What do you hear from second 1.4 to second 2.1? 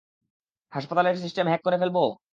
হ্যাঁক করে ফেলব?